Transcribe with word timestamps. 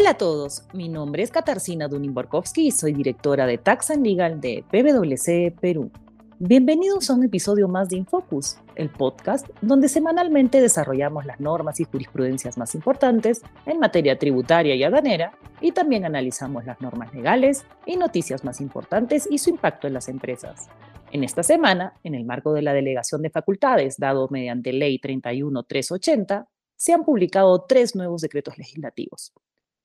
Hola 0.00 0.12
a 0.12 0.16
todos, 0.16 0.62
mi 0.72 0.88
nombre 0.88 1.22
es 1.22 1.30
Katarzyna 1.30 1.86
Dunin-Borkowski 1.86 2.68
y 2.68 2.70
soy 2.70 2.94
directora 2.94 3.44
de 3.44 3.58
Tax 3.58 3.90
and 3.90 4.02
Legal 4.02 4.40
de 4.40 4.64
PwC 4.70 5.54
Perú. 5.60 5.90
Bienvenidos 6.38 7.10
a 7.10 7.12
un 7.12 7.24
episodio 7.24 7.68
más 7.68 7.90
de 7.90 7.98
Infocus, 7.98 8.56
el 8.76 8.88
podcast 8.88 9.46
donde 9.60 9.90
semanalmente 9.90 10.62
desarrollamos 10.62 11.26
las 11.26 11.38
normas 11.38 11.80
y 11.80 11.84
jurisprudencias 11.84 12.56
más 12.56 12.74
importantes 12.74 13.42
en 13.66 13.78
materia 13.78 14.18
tributaria 14.18 14.74
y 14.74 14.84
aduanera 14.84 15.34
y 15.60 15.72
también 15.72 16.06
analizamos 16.06 16.64
las 16.64 16.80
normas 16.80 17.12
legales 17.12 17.66
y 17.84 17.98
noticias 17.98 18.42
más 18.42 18.62
importantes 18.62 19.28
y 19.30 19.36
su 19.36 19.50
impacto 19.50 19.86
en 19.86 19.92
las 19.92 20.08
empresas. 20.08 20.70
En 21.12 21.24
esta 21.24 21.42
semana, 21.42 21.92
en 22.04 22.14
el 22.14 22.24
marco 22.24 22.54
de 22.54 22.62
la 22.62 22.72
delegación 22.72 23.20
de 23.20 23.28
facultades 23.28 23.98
dado 23.98 24.28
mediante 24.30 24.72
Ley 24.72 24.98
31380, 24.98 26.48
se 26.74 26.94
han 26.94 27.04
publicado 27.04 27.66
tres 27.68 27.94
nuevos 27.94 28.22
decretos 28.22 28.56
legislativos. 28.56 29.34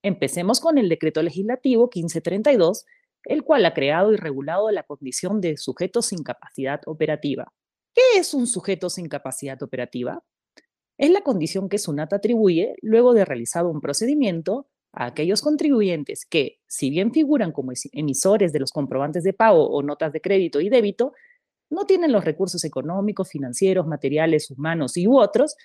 Empecemos 0.05 0.59
con 0.59 0.77
el 0.77 0.87
decreto 0.87 1.23
legislativo 1.23 1.85
1532, 1.85 2.85
el 3.23 3.41
cual 3.41 3.65
ha 3.65 3.73
creado 3.73 4.13
y 4.13 4.17
regulado 4.17 4.69
la 4.69 4.83
condición 4.83 5.41
de 5.41 5.57
sujeto 5.57 6.03
sin 6.03 6.21
capacidad 6.21 6.79
operativa. 6.85 7.51
¿Qué 7.91 8.19
es 8.19 8.35
un 8.35 8.45
sujeto 8.45 8.91
sin 8.91 9.09
capacidad 9.09 9.59
operativa? 9.63 10.23
Es 10.99 11.09
la 11.09 11.21
condición 11.21 11.69
que 11.69 11.79
SUNAT 11.79 12.13
atribuye 12.13 12.75
luego 12.83 13.15
de 13.15 13.25
realizado 13.25 13.71
un 13.71 13.81
procedimiento 13.81 14.67
a 14.93 15.07
aquellos 15.07 15.41
contribuyentes 15.41 16.27
que, 16.27 16.59
si 16.67 16.91
bien 16.91 17.11
figuran 17.11 17.51
como 17.51 17.71
emisores 17.91 18.53
de 18.53 18.59
los 18.59 18.71
comprobantes 18.71 19.23
de 19.23 19.33
pago 19.33 19.71
o 19.71 19.81
notas 19.81 20.13
de 20.13 20.21
crédito 20.21 20.61
y 20.61 20.69
débito, 20.69 21.13
no 21.71 21.85
tienen 21.85 22.11
los 22.11 22.25
recursos 22.25 22.63
económicos, 22.63 23.29
financieros, 23.29 23.87
materiales, 23.87 24.51
humanos 24.51 24.97
y 24.97 25.07
u 25.07 25.17
otros, 25.17 25.55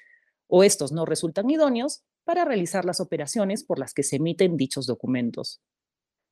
o 0.46 0.64
estos 0.64 0.92
no 0.92 1.04
resultan 1.04 1.50
idóneos 1.50 2.04
para 2.24 2.44
realizar 2.44 2.84
las 2.84 3.00
operaciones 3.00 3.64
por 3.64 3.78
las 3.78 3.94
que 3.94 4.02
se 4.02 4.16
emiten 4.16 4.56
dichos 4.56 4.86
documentos. 4.86 5.60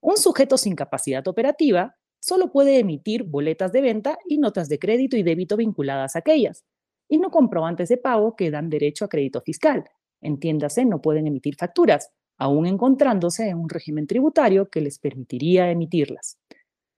Un 0.01 0.17
sujeto 0.17 0.57
sin 0.57 0.77
capacidad 0.77 1.27
operativa 1.27 1.97
solo 2.21 2.53
puede 2.53 2.79
emitir 2.79 3.25
boletas 3.25 3.73
de 3.73 3.81
venta 3.81 4.19
y 4.27 4.39
notas 4.39 4.69
de 4.69 4.79
crédito 4.79 5.17
y 5.17 5.23
débito 5.23 5.57
vinculadas 5.57 6.17
a 6.17 6.21
aquellas, 6.21 6.65
y 7.09 7.19
no 7.19 7.31
comprobantes 7.31 7.89
de 7.89 7.97
pago 7.97 8.37
que 8.37 8.51
dan 8.51 8.69
derecho 8.69 9.05
a 9.05 9.09
crédito 9.09 9.41
fiscal. 9.41 9.85
Entiéndase, 10.21 10.85
no 10.85 11.01
pueden 11.01 11.27
emitir 11.27 11.57
facturas, 11.57 12.11
aún 12.37 12.67
encontrándose 12.67 13.49
en 13.49 13.59
un 13.59 13.69
régimen 13.69 14.07
tributario 14.07 14.69
que 14.69 14.81
les 14.81 14.99
permitiría 14.99 15.71
emitirlas. 15.71 16.39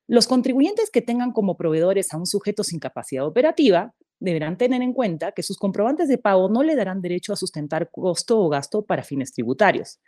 Los 0.07 0.27
contribuyentes 0.27 0.91
que 0.91 1.03
tengan 1.03 1.33
como 1.33 1.57
proveedores 1.57 2.13
a 2.13 2.17
un 2.17 2.27
sujeto 2.27 2.65
sin 2.65 2.81
capacidad 2.81 3.27
operativa 3.27 3.95
deberán 4.21 4.57
tener 4.57 4.83
en 4.83 4.93
cuenta 4.93 5.33
que 5.33 5.43
sus 5.43 5.57
comprobantes 5.57 6.09
de 6.09 6.19
pago 6.19 6.49
no 6.49 6.63
le 6.63 6.77
darán 6.77 7.01
derecho 7.01 7.33
a 7.33 7.37
sustentar 7.37 7.91
costo 7.91 8.39
o 8.39 8.49
gasto 8.49 8.83
para 8.83 9.03
fines 9.03 9.33
tributarios. 9.33 9.99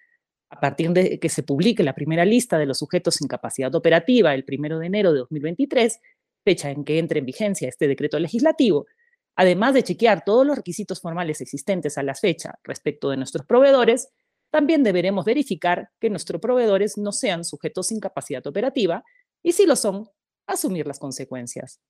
A 0.51 0.61
partir 0.61 0.91
de 0.91 1.19
que 1.19 1.31
se 1.31 1.43
publique 1.43 1.83
la 1.83 1.95
primera 1.95 2.27
lista 2.27 2.59
de 2.59 2.67
los 2.67 2.79
sujetos 2.79 3.15
sin 3.15 3.27
capacidad 3.27 3.75
operativa 3.75 4.35
el 4.35 4.45
1 4.47 4.79
de 4.79 4.87
enero 4.87 5.13
de 5.13 5.21
2023, 5.21 5.99
fecha 6.45 6.71
en 6.71 6.85
que 6.85 6.99
entre 6.99 7.21
en 7.21 7.27
vigencia 7.27 7.69
este 7.69 7.89
decreto 7.89 8.19
legislativo, 8.19 8.87
además 9.35 9.73
de 9.73 9.83
chequear 9.83 10.25
todos 10.25 10.47
los 10.47 10.57
requisitos 10.57 11.01
formales 11.01 11.41
existentes 11.41 11.97
a 11.97 12.03
la 12.03 12.15
fecha 12.15 12.59
respecto 12.65 13.09
de 13.09 13.17
nuestros 13.17 13.47
proveedores, 13.47 14.09
también 14.51 14.83
deberemos 14.83 15.25
verificar 15.25 15.89
que 15.99 16.11
nuestros 16.11 16.39
proveedores 16.39 16.99
no 16.99 17.13
sean 17.13 17.45
sujetos 17.45 17.87
sin 17.87 18.01
capacidad 18.01 18.47
operativa 18.47 19.03
y 19.43 19.53
si 19.53 19.65
lo 19.65 19.77
son, 19.77 20.11
asumir 20.47 20.87
las 20.87 20.99
consecuencias. 20.99 21.81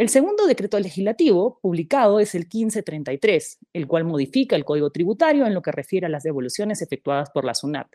El 0.00 0.08
segundo 0.08 0.46
decreto 0.46 0.80
legislativo 0.80 1.58
publicado 1.60 2.20
es 2.20 2.34
el 2.34 2.44
1533, 2.44 3.58
el 3.74 3.86
cual 3.86 4.04
modifica 4.04 4.56
el 4.56 4.64
Código 4.64 4.88
Tributario 4.88 5.44
en 5.44 5.52
lo 5.52 5.60
que 5.60 5.72
refiere 5.72 6.06
a 6.06 6.08
las 6.08 6.22
devoluciones 6.22 6.80
efectuadas 6.80 7.28
por 7.28 7.44
la 7.44 7.52
SUNAT. 7.52 7.86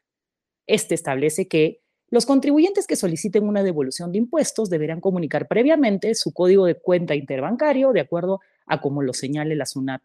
Este 0.67 0.93
establece 0.93 1.47
que 1.47 1.81
los 2.11 2.27
contribuyentes 2.27 2.85
que 2.85 2.95
soliciten 2.95 3.47
una 3.47 3.63
devolución 3.63 4.11
de 4.11 4.19
impuestos 4.19 4.69
deberán 4.69 5.01
comunicar 5.01 5.47
previamente 5.47 6.13
su 6.13 6.31
código 6.31 6.67
de 6.67 6.75
cuenta 6.75 7.15
interbancario 7.15 7.91
de 7.91 8.01
acuerdo 8.01 8.39
a 8.67 8.81
como 8.81 9.01
lo 9.01 9.13
señale 9.13 9.55
la 9.55 9.65
SUNAT. 9.65 10.03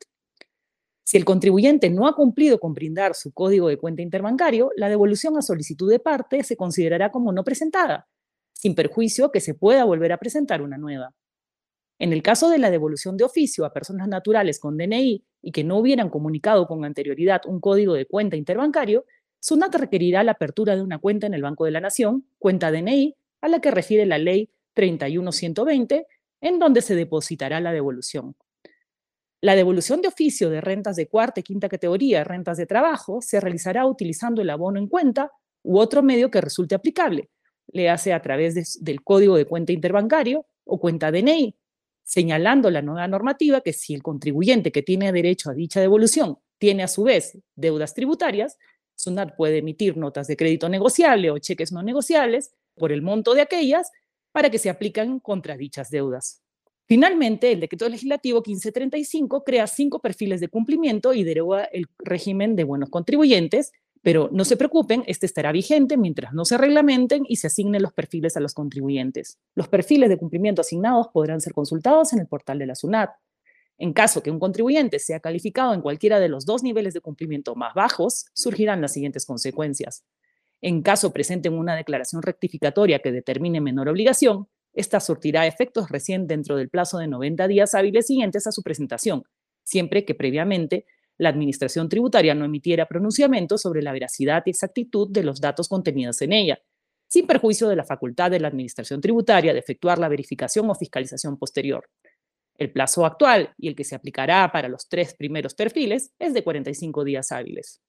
Si 1.05 1.19
el 1.19 1.27
contribuyente 1.27 1.91
no 1.91 2.07
ha 2.07 2.17
cumplido 2.17 2.61
con 2.61 2.73
brindar 2.73 3.15
su 3.15 3.35
código 3.35 3.69
de 3.69 3.77
cuenta 3.77 4.01
interbancario, 4.01 4.71
la 4.75 4.89
devolución 4.89 5.37
a 5.37 5.43
solicitud 5.43 5.91
de 5.91 5.99
parte 5.99 6.45
se 6.45 6.57
considerará 6.57 7.11
como 7.11 7.31
no 7.31 7.45
presentada, 7.45 8.09
sin 8.55 8.75
perjuicio 8.75 9.31
que 9.31 9.43
se 9.43 9.53
pueda 9.53 9.85
volver 9.85 10.13
a 10.13 10.17
presentar 10.17 10.63
una 10.63 10.79
nueva. 10.79 11.15
En 12.01 12.15
el 12.15 12.23
caso 12.23 12.49
de 12.49 12.59
la 12.59 12.71
devolución 12.71 13.19
de 13.19 13.25
oficio 13.25 13.67
a 13.67 13.75
personas 13.75 14.09
naturales 14.09 14.59
con 14.59 14.79
DNI 14.79 15.23
y 15.43 15.53
que 15.53 15.65
no 15.65 15.77
hubieran 15.77 16.09
comunicado 16.09 16.67
con 16.67 16.87
anterioridad 16.87 17.43
un 17.45 17.61
código 17.61 17.93
de 17.93 18.07
cuenta 18.07 18.37
interbancario, 18.37 19.05
SUNAT 19.39 19.75
requerirá 19.75 20.25
la 20.25 20.33
apertura 20.33 20.77
de 20.77 20.83
una 20.83 20.97
cuenta 20.99 21.27
en 21.27 21.35
el 21.35 21.43
Banco 21.43 21.67
de 21.67 21.73
la 21.73 21.81
Nación, 21.81 22.25
cuenta 22.39 22.73
DNI, 22.73 23.15
a 23.43 23.49
la 23.49 23.61
que 23.61 23.71
refiere 23.71 24.07
la 24.07 24.17
Ley 24.17 24.49
31120, 24.73 26.07
en 26.41 26.59
donde 26.59 26.81
se 26.81 26.95
depositará 26.95 27.61
la 27.61 27.71
devolución. 27.71 28.35
La 29.43 29.55
devolución 29.55 30.01
de 30.01 30.09
oficio 30.09 30.49
de 30.49 30.63
rentas 30.63 30.97
de 30.97 31.07
cuarta 31.07 31.41
y 31.41 31.43
quinta 31.43 31.69
categoría, 31.69 32.25
rentas 32.25 32.57
de 32.57 32.65
trabajo, 32.65 33.21
se 33.21 33.41
realizará 33.41 33.85
utilizando 33.85 34.41
el 34.41 34.49
abono 34.49 34.79
en 34.79 34.87
cuenta 34.87 35.33
u 35.63 35.79
otro 35.79 36.03
medio 36.03 36.31
que 36.31 36.41
resulte 36.41 36.75
aplicable, 36.75 37.29
le 37.69 37.91
hace 37.91 38.15
a 38.15 38.23
través 38.23 38.83
del 38.83 39.03
código 39.03 39.37
de 39.37 39.45
cuenta 39.45 39.73
interbancario 39.73 40.47
o 40.65 40.81
cuenta 40.81 41.13
DNI, 41.13 41.57
señalando 42.11 42.73
la 42.73 42.83
nueva 42.83 43.07
normativa 43.07 43.61
que 43.61 43.73
si 43.73 43.95
el 43.95 44.03
contribuyente 44.03 44.73
que 44.73 44.83
tiene 44.83 45.13
derecho 45.13 45.49
a 45.49 45.55
dicha 45.55 45.81
devolución 45.81 46.39
tiene 46.59 46.83
a 46.83 46.89
su 46.89 47.05
vez 47.05 47.39
deudas 47.55 47.95
tributarias, 47.95 48.59
SUNAT 48.97 49.37
puede 49.37 49.59
emitir 49.59 49.97
notas 49.97 50.27
de 50.27 50.37
crédito 50.37 50.69
negociable 50.69 51.31
o 51.31 51.39
cheques 51.39 51.71
no 51.71 51.85
negociables 51.85 52.51
por 52.75 52.91
el 52.91 53.01
monto 53.01 53.33
de 53.33 53.43
aquellas 53.43 53.93
para 54.33 54.51
que 54.51 54.59
se 54.59 54.71
aplican 54.71 55.21
contra 55.21 55.57
dichas 55.57 55.89
deudas. 55.89 56.43
Finalmente, 56.89 57.53
el 57.53 57.61
decreto 57.61 57.89
legislativo 57.89 58.43
1535 58.45 59.45
crea 59.45 59.69
cinco 59.69 60.01
perfiles 60.01 60.41
de 60.41 60.49
cumplimiento 60.49 61.15
y 61.15 61.23
deroga 61.23 61.63
el 61.63 61.87
régimen 62.01 62.57
de 62.57 62.65
buenos 62.65 62.91
contribuyentes 62.91 63.71
pero 64.03 64.31
no 64.33 64.45
se 64.45 64.57
preocupen, 64.57 65.05
este 65.07 65.27
estará 65.27 65.53
vigente 65.53 65.97
mientras 65.97 66.33
no 66.33 66.45
se 66.45 66.57
reglamenten 66.57 67.25
y 67.29 67.37
se 67.37 67.49
asignen 67.49 67.83
los 67.83 67.93
perfiles 67.93 68.37
a 68.37 68.41
los 68.41 68.55
contribuyentes. 68.55 69.39
Los 69.55 69.69
perfiles 69.69 70.09
de 70.09 70.17
cumplimiento 70.17 70.63
asignados 70.63 71.09
podrán 71.13 71.41
ser 71.41 71.53
consultados 71.53 72.13
en 72.13 72.21
el 72.21 72.27
portal 72.27 72.59
de 72.59 72.67
la 72.67 72.75
SUNAT. 72.75 73.11
En 73.79 73.93
caso 73.93 74.23
que 74.23 74.31
un 74.31 74.39
contribuyente 74.39 74.99
sea 74.99 75.21
calificado 75.21 75.75
en 75.75 75.81
cualquiera 75.81 76.21
de 76.21 76.29
los 76.29 76.47
dos 76.47 76.63
niveles 76.63 76.95
de 76.95 77.01
cumplimiento 77.01 77.55
más 77.55 77.75
bajos, 77.75 78.27
surgirán 78.35 78.81
las 78.81 78.93
siguientes 78.93 79.27
consecuencias. 79.27 80.05
En 80.63 80.83
caso 80.83 81.13
presenten 81.13 81.55
una 81.55 81.75
declaración 81.75 82.23
rectificatoria 82.23 82.99
que 82.99 83.13
determine 83.13 83.61
menor 83.61 83.89
obligación, 83.89 84.49
esta 84.73 85.01
surtirá 85.01 85.47
efectos 85.47 85.91
recién 85.91 86.27
dentro 86.27 86.57
del 86.57 86.69
plazo 86.69 86.99
de 86.99 87.09
90 87.09 87.49
días 87.49 87.75
hábiles 87.75 88.07
siguientes 88.07 88.47
a 88.47 88.53
su 88.53 88.63
presentación, 88.63 89.25
siempre 89.65 90.05
que 90.05 90.15
previamente 90.15 90.87
la 91.21 91.29
Administración 91.29 91.91
Tributaria 91.91 92.35
no 92.35 92.47
emitiera 92.47 92.87
pronunciamiento 92.87 93.59
sobre 93.59 93.83
la 93.83 93.93
veracidad 93.93 94.43
y 94.47 94.51
exactitud 94.51 95.07
de 95.11 95.23
los 95.23 95.39
datos 95.39 95.69
contenidos 95.69 96.23
en 96.23 96.33
ella, 96.33 96.59
sin 97.11 97.27
perjuicio 97.27 97.69
de 97.69 97.77
la 97.77 97.85
facultad 97.85 98.31
de 98.31 98.41
la 98.41 98.49
Administración 98.49 99.03
Tributaria 99.03 99.53
de 99.53 99.59
efectuar 99.59 99.99
la 99.99 100.09
verificación 100.09 100.71
o 100.71 100.75
fiscalización 100.75 101.37
posterior. 101.37 101.91
El 102.57 102.73
plazo 102.73 103.05
actual 103.05 103.53
y 103.59 103.69
el 103.69 103.77
que 103.77 103.85
se 103.85 103.95
aplicará 103.95 104.51
para 104.51 104.69
los 104.69 104.89
tres 104.89 105.13
primeros 105.13 105.55
perfiles 105.55 106.15
es 106.19 106.33
de 106.33 106.43
45 106.43 107.05
días 107.05 107.33
hábiles. 107.33 107.83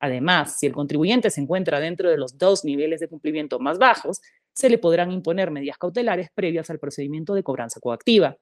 Además, 0.00 0.58
si 0.58 0.66
el 0.66 0.72
contribuyente 0.72 1.30
se 1.30 1.40
encuentra 1.40 1.78
dentro 1.78 2.10
de 2.10 2.18
los 2.18 2.36
dos 2.36 2.64
niveles 2.64 2.98
de 2.98 3.06
cumplimiento 3.06 3.60
más 3.60 3.78
bajos, 3.78 4.20
se 4.52 4.70
le 4.70 4.78
podrán 4.78 5.12
imponer 5.12 5.52
medidas 5.52 5.78
cautelares 5.78 6.30
previas 6.34 6.68
al 6.70 6.80
procedimiento 6.80 7.34
de 7.34 7.44
cobranza 7.44 7.78
coactiva 7.78 8.36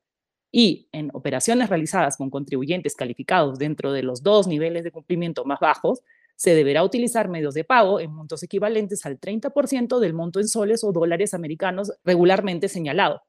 y 0.56 0.88
en 0.92 1.10
operaciones 1.14 1.68
realizadas 1.68 2.16
con 2.16 2.30
contribuyentes 2.30 2.94
calificados 2.94 3.58
dentro 3.58 3.90
de 3.90 4.04
los 4.04 4.22
dos 4.22 4.46
niveles 4.46 4.84
de 4.84 4.92
cumplimiento 4.92 5.44
más 5.44 5.58
bajos, 5.58 6.02
se 6.36 6.54
deberá 6.54 6.84
utilizar 6.84 7.28
medios 7.28 7.54
de 7.54 7.64
pago 7.64 7.98
en 7.98 8.14
montos 8.14 8.44
equivalentes 8.44 9.04
al 9.04 9.18
30% 9.18 9.98
del 9.98 10.14
monto 10.14 10.38
en 10.38 10.46
soles 10.46 10.84
o 10.84 10.92
dólares 10.92 11.34
americanos 11.34 11.92
regularmente 12.04 12.68
señalado. 12.68 13.22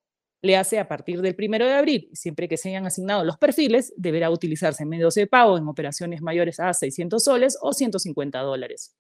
Le 0.44 0.56
hace 0.56 0.78
a 0.78 0.88
partir 0.88 1.24
del 1.24 1.36
1 1.36 1.66
de 1.66 1.74
abril, 1.74 2.10
siempre 2.14 2.48
que 2.48 2.58
se 2.58 2.70
hayan 2.70 2.86
asignado 2.86 3.26
los 3.26 3.40
perfiles, 3.40 3.92
deberá 3.98 4.30
utilizarse 4.30 4.86
medios 4.86 5.16
de 5.16 5.26
pago 5.26 5.58
en 5.58 5.68
operaciones 5.68 6.22
mayores 6.22 6.60
a 6.60 6.72
600 6.76 7.24
soles 7.24 7.58
o 7.60 7.74
150 7.74 8.40
dólares. 8.42 8.96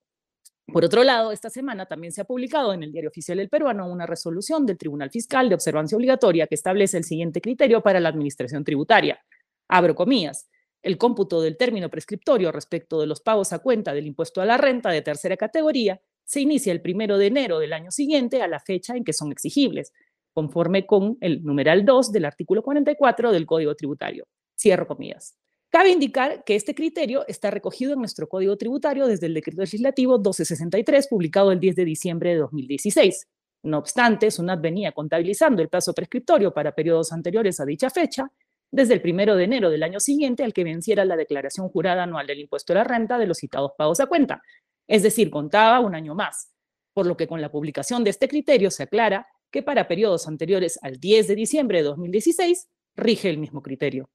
Por 0.71 0.83
otro 0.83 1.03
lado, 1.03 1.31
esta 1.31 1.50
semana 1.50 1.85
también 1.85 2.12
se 2.12 2.21
ha 2.21 2.25
publicado 2.25 2.73
en 2.73 2.81
el 2.81 2.91
Diario 2.91 3.09
Oficial 3.09 3.38
del 3.38 3.50
Peruano 3.50 3.88
una 3.88 4.06
resolución 4.06 4.65
del 4.65 4.77
Tribunal 4.77 5.12
Fiscal 5.12 5.47
de 5.47 5.56
Observancia 5.56 5.95
Obligatoria 5.95 6.47
que 6.47 6.56
establece 6.56 6.97
el 6.97 7.03
siguiente 7.03 7.39
criterio 7.39 7.81
para 7.81 8.00
la 8.00 8.09
administración 8.09 8.63
tributaria. 8.63 9.23
Abro 9.67 9.94
comillas. 9.95 10.50
El 10.81 10.97
cómputo 10.97 11.41
del 11.41 11.57
término 11.57 11.89
prescriptorio 11.89 12.51
respecto 12.51 13.00
de 13.00 13.07
los 13.07 13.21
pagos 13.21 13.53
a 13.53 13.59
cuenta 13.59 13.94
del 13.94 14.07
impuesto 14.07 14.41
a 14.41 14.45
la 14.45 14.57
renta 14.57 14.89
de 14.89 15.01
tercera 15.01 15.38
categoría 15.38 16.01
se 16.23 16.41
inicia 16.41 16.73
el 16.73 16.81
primero 16.81 17.17
de 17.17 17.27
enero 17.27 17.59
del 17.59 17.73
año 17.73 17.91
siguiente 17.91 18.41
a 18.41 18.47
la 18.47 18.59
fecha 18.59 18.95
en 18.95 19.03
que 19.03 19.13
son 19.13 19.31
exigibles, 19.31 19.94
conforme 20.33 20.85
con 20.85 21.17
el 21.21 21.44
numeral 21.44 21.85
2 21.85 22.12
del 22.12 22.25
artículo 22.25 22.63
44 22.63 23.31
del 23.31 23.45
Código 23.45 23.75
Tributario. 23.75 24.27
Cierro 24.59 24.88
comillas. 24.88 25.35
Cabe 25.75 25.92
indicar 25.92 26.45
que 26.45 26.56
este 26.56 26.74
criterio 26.74 27.27
está 27.27 27.51
recogido 27.51 27.92
en 27.92 28.00
nuestro 28.00 28.30
Código 28.30 28.56
Tributario 28.56 29.07
desde 29.07 29.25
el 29.25 29.33
Decreto 29.33 29.60
Legislativo 29.60 30.13
1263, 30.13 31.10
publicado 31.10 31.51
el 31.51 31.60
10 31.60 31.75
de 31.75 31.83
diciembre 31.83 32.30
de 32.30 32.38
2016. 32.38 33.27
No 33.63 33.80
obstante, 33.80 34.31
SUNAT 34.31 34.62
venía 34.62 34.94
contabilizando 34.94 35.62
el 35.62 35.68
plazo 35.68 35.94
prescriptorio 35.94 36.54
para 36.54 36.72
periodos 36.72 37.12
anteriores 37.12 37.60
a 37.60 37.66
dicha 37.66 37.89
fecha 37.89 38.31
desde 38.72 38.94
el 38.94 39.01
1 39.04 39.36
de 39.36 39.44
enero 39.44 39.69
del 39.69 39.83
año 39.83 40.00
siguiente 40.00 40.45
al 40.45 40.54
que 40.54 40.63
venciera 40.63 41.04
la 41.04 41.18
declaración 41.18 41.68
jurada 41.68 42.04
anual 42.04 42.25
del 42.25 42.39
impuesto 42.39 42.72
a 42.72 42.77
la 42.77 42.83
renta 42.86 43.18
de 43.18 43.27
los 43.27 43.39
citados 43.39 43.74
pagos 43.77 44.00
a 44.00 44.06
cuenta, 44.06 44.42
es 44.88 45.04
decir, 45.04 45.30
contaba 45.30 45.81
un 45.81 45.94
año 45.94 46.16
más, 46.16 46.54
por 46.94 47.06
lo 47.06 47.18
que 47.18 47.27
con 47.27 47.42
la 47.42 47.51
publicación 47.51 48.06
de 48.06 48.12
este 48.12 48.30
criterio 48.30 48.72
se 48.72 48.83
aclara 48.83 49.27
que 49.51 49.62
para 49.62 49.89
periodos 49.89 50.30
anteriores 50.30 50.80
al 50.81 51.01
10 51.01 51.27
de 51.27 51.36
diciembre 51.36 51.80
de 51.80 51.83
2016 51.83 52.69
rige 52.95 53.30
el 53.30 53.39
mismo 53.39 53.62
criterio. 53.62 54.10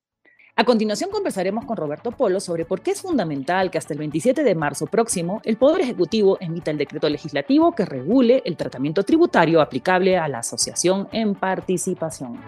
A 0.60 0.64
continuación 0.64 1.08
conversaremos 1.08 1.64
con 1.64 1.74
Roberto 1.78 2.10
Polo 2.10 2.38
sobre 2.38 2.66
por 2.66 2.82
qué 2.82 2.90
es 2.90 3.00
fundamental 3.00 3.70
que 3.70 3.78
hasta 3.78 3.94
el 3.94 3.98
27 3.98 4.44
de 4.44 4.54
marzo 4.54 4.86
próximo 4.86 5.40
el 5.42 5.56
Poder 5.56 5.80
Ejecutivo 5.80 6.36
emita 6.38 6.70
el 6.70 6.76
decreto 6.76 7.08
legislativo 7.08 7.72
que 7.74 7.86
regule 7.86 8.42
el 8.44 8.58
tratamiento 8.58 9.02
tributario 9.02 9.62
aplicable 9.62 10.18
a 10.18 10.28
la 10.28 10.40
asociación 10.40 11.08
en 11.12 11.34
participación. 11.34 12.38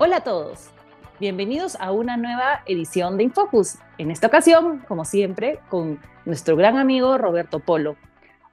Hola 0.00 0.16
a 0.16 0.24
todos, 0.24 0.70
bienvenidos 1.20 1.76
a 1.76 1.92
una 1.92 2.16
nueva 2.16 2.62
edición 2.66 3.16
de 3.16 3.22
Infocus. 3.22 3.76
En 3.98 4.10
esta 4.10 4.26
ocasión, 4.26 4.84
como 4.88 5.04
siempre, 5.04 5.60
con 5.70 6.00
nuestro 6.24 6.56
gran 6.56 6.78
amigo 6.78 7.16
Roberto 7.16 7.60
Polo. 7.60 7.94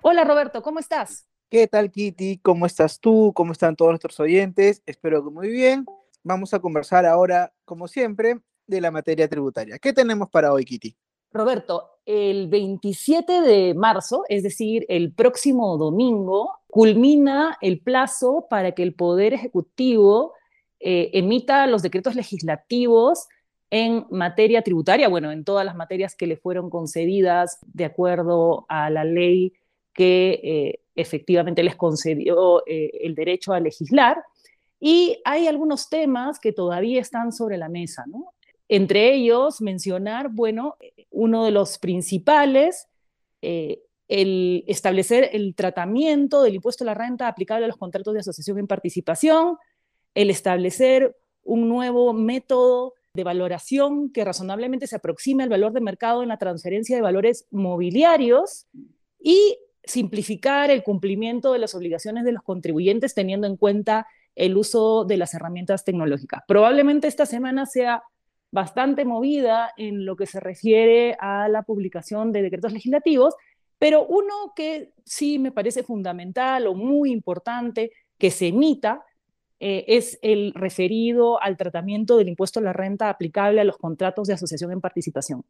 Hola 0.04 0.24
Roberto, 0.24 0.62
¿cómo 0.62 0.78
estás? 0.78 1.29
¿Qué 1.52 1.66
tal, 1.66 1.90
Kitty? 1.90 2.38
¿Cómo 2.44 2.68
estás 2.68 3.00
tú? 3.00 3.34
¿Cómo 3.34 3.54
están 3.54 3.76
todos 3.76 3.90
nuestros 3.90 4.20
oyentes? 4.20 4.84
Espero 4.86 5.24
que 5.24 5.32
muy 5.32 5.50
bien. 5.50 5.84
Vamos 6.22 6.54
a 6.54 6.60
conversar 6.60 7.08
ahora, 7.08 7.52
como 7.66 7.88
siempre, 7.88 8.40
de 8.68 8.82
la 8.82 8.92
materia 8.92 9.28
tributaria. 9.28 9.80
¿Qué 9.80 9.92
tenemos 9.92 10.30
para 10.30 10.54
hoy, 10.54 10.64
Kitty? 10.64 10.96
Roberto, 11.32 11.90
el 12.06 12.50
27 12.50 13.42
de 13.42 13.74
marzo, 13.74 14.26
es 14.30 14.44
decir, 14.44 14.86
el 14.90 15.12
próximo 15.12 15.76
domingo, 15.80 16.52
culmina 16.68 17.58
el 17.62 17.82
plazo 17.82 18.46
para 18.48 18.74
que 18.74 18.84
el 18.84 18.94
Poder 18.94 19.34
Ejecutivo 19.34 20.34
eh, 20.80 21.10
emita 21.14 21.66
los 21.66 21.82
decretos 21.82 22.14
legislativos 22.14 23.28
en 23.72 24.06
materia 24.12 24.62
tributaria, 24.62 25.10
bueno, 25.10 25.32
en 25.32 25.44
todas 25.44 25.66
las 25.66 25.76
materias 25.76 26.16
que 26.16 26.28
le 26.28 26.38
fueron 26.38 26.70
concedidas 26.70 27.58
de 27.66 27.86
acuerdo 27.86 28.68
a 28.70 28.92
la 28.92 29.04
ley 29.04 29.54
que 29.94 30.40
eh, 30.44 30.80
efectivamente 31.02 31.64
les 31.64 31.76
concedió 31.76 32.64
eh, 32.68 32.92
el 33.02 33.16
derecho 33.16 33.54
a 33.54 33.60
legislar. 33.60 34.22
Y 34.80 35.20
hay 35.26 35.48
algunos 35.48 35.90
temas 35.90 36.40
que 36.40 36.54
todavía 36.54 37.02
están 37.02 37.32
sobre 37.32 37.58
la 37.58 37.70
mesa. 37.70 38.06
Entre 38.68 39.14
ellos, 39.14 39.62
mencionar, 39.62 40.30
bueno, 40.30 40.78
uno 41.10 41.44
de 41.44 41.52
los 41.52 41.80
principales, 41.80 42.88
eh, 43.42 43.82
el 44.08 44.64
establecer 44.68 45.30
el 45.34 45.54
tratamiento 45.56 46.42
del 46.42 46.56
impuesto 46.56 46.84
a 46.84 46.88
la 46.88 46.94
renta 46.94 47.28
aplicable 47.28 47.66
a 47.66 47.68
los 47.68 47.78
contratos 47.78 48.14
de 48.14 48.22
asociación 48.22 48.58
en 48.58 48.68
participación, 48.68 49.58
el 50.16 50.30
establecer 50.30 51.16
un 51.44 51.70
nuevo 51.70 52.14
método 52.14 52.94
de 53.14 53.24
valoración 53.24 54.12
que 54.12 54.24
razonablemente 54.26 54.88
se 54.88 54.96
aproxime 54.96 55.44
al 55.44 55.50
valor 55.50 55.74
de 55.74 55.82
mercado 55.82 56.24
en 56.24 56.30
la 56.30 56.38
transferencia 56.38 56.96
de 56.96 57.02
valores 57.02 57.48
mobiliarios 57.52 58.68
y 59.20 59.58
simplificar 59.90 60.70
el 60.72 60.84
cumplimiento 60.84 61.52
de 61.52 61.60
las 61.60 61.74
obligaciones 61.74 62.24
de 62.24 62.32
los 62.32 62.44
contribuyentes 62.44 63.16
teniendo 63.16 63.48
en 63.48 63.58
cuenta 63.58 64.08
el 64.36 64.56
uso 64.56 65.04
de 65.04 65.18
las 65.18 65.34
herramientas 65.34 65.84
tecnológicas. 65.84 66.44
Probablemente 66.48 67.08
esta 67.08 67.26
semana 67.26 67.66
sea 67.66 68.04
bastante 68.52 69.04
movida 69.04 69.72
en 69.78 70.06
lo 70.06 70.16
que 70.16 70.26
se 70.26 70.40
refiere 70.40 71.18
a 71.20 71.48
la 71.50 71.64
publicación 71.64 72.32
de 72.32 72.42
decretos 72.44 72.72
legislativos, 72.74 73.36
pero 73.78 74.06
uno 74.06 74.54
que 74.56 74.92
sí 75.06 75.40
me 75.40 75.52
parece 75.52 75.84
fundamental 75.84 76.68
o 76.68 76.76
muy 76.76 77.12
importante 77.12 77.92
que 78.18 78.32
se 78.32 78.48
emita 78.48 79.04
eh, 79.60 79.86
es 79.88 80.20
el 80.22 80.54
referido 80.54 81.42
al 81.42 81.58
tratamiento 81.58 82.16
del 82.18 82.30
impuesto 82.30 82.60
a 82.60 82.64
la 82.64 82.74
renta 82.74 83.10
aplicable 83.10 83.60
a 83.60 83.66
los 83.66 83.78
contratos 83.78 84.28
de 84.28 84.36
asociación 84.36 84.72
en 84.72 84.82
participación. 84.82 85.44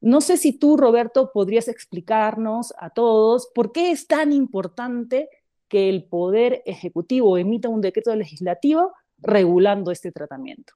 No 0.00 0.20
sé 0.20 0.36
si 0.36 0.52
tú, 0.52 0.76
Roberto, 0.76 1.30
podrías 1.32 1.68
explicarnos 1.68 2.72
a 2.78 2.90
todos 2.90 3.50
por 3.54 3.72
qué 3.72 3.90
es 3.90 4.06
tan 4.06 4.32
importante 4.32 5.28
que 5.68 5.88
el 5.88 6.04
Poder 6.04 6.62
Ejecutivo 6.66 7.36
emita 7.36 7.68
un 7.68 7.80
decreto 7.80 8.14
legislativo 8.14 8.92
regulando 9.18 9.90
este 9.90 10.12
tratamiento. 10.12 10.74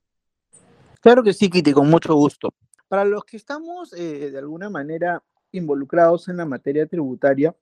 Claro 1.00 1.22
que 1.22 1.32
sí, 1.32 1.48
Kitty, 1.48 1.72
con 1.72 1.88
mucho 1.88 2.14
gusto. 2.14 2.52
Para 2.88 3.04
los 3.04 3.24
que 3.24 3.36
estamos 3.36 3.92
eh, 3.94 4.30
de 4.30 4.38
alguna 4.38 4.68
manera 4.68 5.22
involucrados 5.52 6.28
en 6.28 6.36
la 6.36 6.44
materia 6.44 6.86
tributaria, 6.86 7.54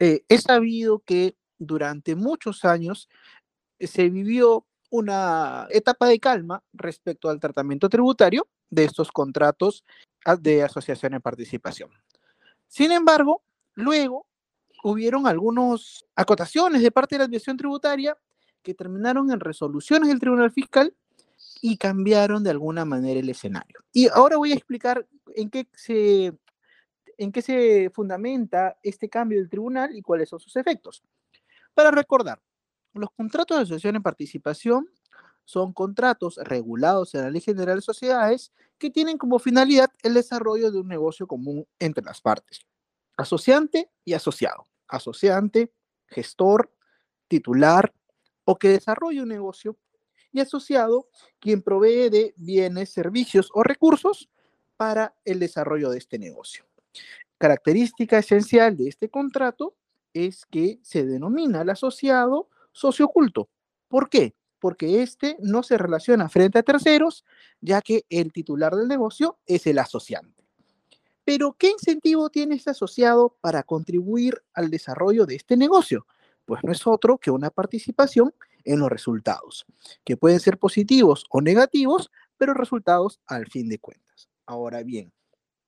eh, 0.00 0.24
he 0.28 0.38
sabido 0.38 1.00
que 1.00 1.36
durante 1.58 2.14
muchos 2.14 2.64
años 2.64 3.08
se 3.78 4.08
vivió 4.08 4.66
una 4.94 5.66
etapa 5.70 6.06
de 6.06 6.20
calma 6.20 6.62
respecto 6.72 7.28
al 7.28 7.40
tratamiento 7.40 7.88
tributario 7.88 8.46
de 8.70 8.84
estos 8.84 9.10
contratos 9.10 9.84
de 10.38 10.62
asociación 10.62 11.14
en 11.14 11.20
participación. 11.20 11.90
Sin 12.68 12.92
embargo, 12.92 13.42
luego 13.74 14.28
hubieron 14.84 15.26
algunas 15.26 16.04
acotaciones 16.14 16.80
de 16.80 16.92
parte 16.92 17.16
de 17.16 17.18
la 17.18 17.24
Administración 17.24 17.56
Tributaria 17.56 18.16
que 18.62 18.72
terminaron 18.72 19.32
en 19.32 19.40
resoluciones 19.40 20.08
del 20.08 20.20
Tribunal 20.20 20.52
Fiscal 20.52 20.94
y 21.60 21.76
cambiaron 21.76 22.44
de 22.44 22.50
alguna 22.50 22.84
manera 22.84 23.18
el 23.18 23.28
escenario. 23.28 23.80
Y 23.92 24.06
ahora 24.06 24.36
voy 24.36 24.52
a 24.52 24.54
explicar 24.54 25.04
en 25.34 25.50
qué 25.50 25.66
se, 25.74 26.32
en 27.18 27.32
qué 27.32 27.42
se 27.42 27.90
fundamenta 27.90 28.76
este 28.80 29.08
cambio 29.08 29.38
del 29.38 29.50
tribunal 29.50 29.96
y 29.96 30.02
cuáles 30.02 30.28
son 30.28 30.38
sus 30.38 30.54
efectos. 30.54 31.02
Para 31.74 31.90
recordar, 31.90 32.40
los 32.94 33.10
contratos 33.10 33.56
de 33.56 33.62
asociación 33.62 33.96
en 33.96 34.02
participación 34.02 34.88
son 35.44 35.72
contratos 35.72 36.38
regulados 36.42 37.14
en 37.14 37.22
la 37.22 37.30
Ley 37.30 37.40
General 37.40 37.76
de 37.76 37.82
Sociedades 37.82 38.52
que 38.78 38.90
tienen 38.90 39.18
como 39.18 39.38
finalidad 39.38 39.90
el 40.02 40.14
desarrollo 40.14 40.70
de 40.70 40.78
un 40.78 40.88
negocio 40.88 41.26
común 41.26 41.66
entre 41.78 42.04
las 42.04 42.20
partes. 42.20 42.60
Asociante 43.16 43.90
y 44.04 44.14
asociado. 44.14 44.64
Asociante, 44.88 45.72
gestor, 46.06 46.72
titular 47.28 47.92
o 48.44 48.56
que 48.56 48.68
desarrolle 48.68 49.22
un 49.22 49.28
negocio 49.28 49.76
y 50.32 50.40
asociado 50.40 51.08
quien 51.38 51.62
provee 51.62 52.08
de 52.10 52.34
bienes, 52.36 52.90
servicios 52.90 53.50
o 53.54 53.62
recursos 53.62 54.30
para 54.76 55.14
el 55.24 55.38
desarrollo 55.38 55.90
de 55.90 55.98
este 55.98 56.18
negocio. 56.18 56.64
Característica 57.38 58.18
esencial 58.18 58.76
de 58.76 58.88
este 58.88 59.08
contrato 59.08 59.76
es 60.12 60.46
que 60.46 60.78
se 60.82 61.04
denomina 61.04 61.62
el 61.62 61.70
asociado 61.70 62.48
socio 62.74 63.06
oculto. 63.06 63.48
¿Por 63.88 64.10
qué? 64.10 64.34
porque 64.64 65.02
este 65.02 65.36
no 65.40 65.62
se 65.62 65.76
relaciona 65.76 66.30
frente 66.30 66.58
a 66.58 66.62
terceros, 66.62 67.26
ya 67.60 67.82
que 67.82 68.06
el 68.08 68.32
titular 68.32 68.74
del 68.74 68.88
negocio 68.88 69.38
es 69.44 69.66
el 69.66 69.78
asociante. 69.78 70.42
Pero, 71.22 71.52
¿qué 71.52 71.68
incentivo 71.68 72.30
tiene 72.30 72.54
este 72.54 72.70
asociado 72.70 73.36
para 73.42 73.62
contribuir 73.62 74.42
al 74.54 74.70
desarrollo 74.70 75.26
de 75.26 75.34
este 75.34 75.58
negocio? 75.58 76.06
Pues 76.46 76.64
no 76.64 76.72
es 76.72 76.86
otro 76.86 77.18
que 77.18 77.30
una 77.30 77.50
participación 77.50 78.34
en 78.64 78.78
los 78.78 78.88
resultados, 78.88 79.66
que 80.02 80.16
pueden 80.16 80.40
ser 80.40 80.56
positivos 80.56 81.26
o 81.28 81.42
negativos, 81.42 82.10
pero 82.38 82.54
resultados 82.54 83.20
al 83.26 83.44
fin 83.48 83.68
de 83.68 83.78
cuentas. 83.78 84.30
Ahora 84.46 84.82
bien, 84.82 85.12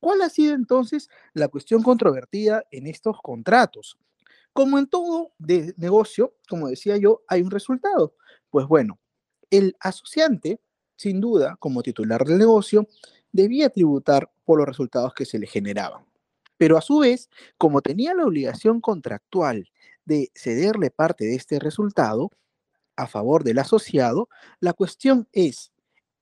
¿cuál 0.00 0.22
ha 0.22 0.30
sido 0.30 0.54
entonces 0.54 1.10
la 1.34 1.48
cuestión 1.48 1.82
controvertida 1.82 2.64
en 2.70 2.86
estos 2.86 3.18
contratos? 3.20 3.98
Como 4.56 4.78
en 4.78 4.86
todo 4.86 5.32
de 5.38 5.74
negocio, 5.76 6.34
como 6.48 6.68
decía 6.68 6.96
yo, 6.96 7.22
hay 7.28 7.42
un 7.42 7.50
resultado. 7.50 8.14
Pues 8.48 8.66
bueno, 8.66 8.98
el 9.50 9.76
asociante, 9.80 10.62
sin 10.96 11.20
duda, 11.20 11.56
como 11.60 11.82
titular 11.82 12.24
del 12.24 12.38
negocio, 12.38 12.88
debía 13.32 13.68
tributar 13.68 14.32
por 14.44 14.58
los 14.58 14.66
resultados 14.66 15.12
que 15.12 15.26
se 15.26 15.38
le 15.38 15.46
generaban. 15.46 16.06
Pero 16.56 16.78
a 16.78 16.80
su 16.80 17.00
vez, 17.00 17.28
como 17.58 17.82
tenía 17.82 18.14
la 18.14 18.24
obligación 18.24 18.80
contractual 18.80 19.68
de 20.06 20.30
cederle 20.34 20.90
parte 20.90 21.26
de 21.26 21.34
este 21.34 21.58
resultado 21.58 22.30
a 22.96 23.06
favor 23.06 23.44
del 23.44 23.58
asociado, 23.58 24.30
la 24.58 24.72
cuestión 24.72 25.28
es, 25.32 25.70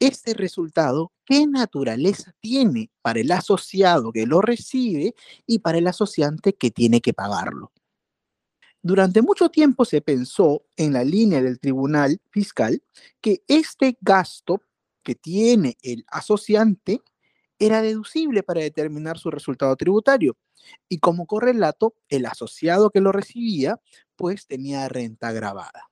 este 0.00 0.34
resultado, 0.34 1.12
¿qué 1.24 1.46
naturaleza 1.46 2.32
tiene 2.40 2.90
para 3.00 3.20
el 3.20 3.30
asociado 3.30 4.10
que 4.10 4.26
lo 4.26 4.40
recibe 4.40 5.14
y 5.46 5.60
para 5.60 5.78
el 5.78 5.86
asociante 5.86 6.54
que 6.54 6.72
tiene 6.72 7.00
que 7.00 7.14
pagarlo? 7.14 7.70
Durante 8.84 9.22
mucho 9.22 9.48
tiempo 9.48 9.86
se 9.86 10.02
pensó 10.02 10.66
en 10.76 10.92
la 10.92 11.04
línea 11.04 11.40
del 11.40 11.58
tribunal 11.58 12.20
fiscal 12.28 12.82
que 13.22 13.42
este 13.48 13.96
gasto 14.02 14.60
que 15.02 15.14
tiene 15.14 15.78
el 15.80 16.04
asociante 16.08 17.00
era 17.58 17.80
deducible 17.80 18.42
para 18.42 18.60
determinar 18.60 19.16
su 19.16 19.30
resultado 19.30 19.74
tributario 19.76 20.36
y 20.86 20.98
como 20.98 21.26
correlato 21.26 21.94
el 22.10 22.26
asociado 22.26 22.90
que 22.90 23.00
lo 23.00 23.10
recibía 23.10 23.80
pues 24.16 24.46
tenía 24.46 24.86
renta 24.90 25.32
grabada. 25.32 25.90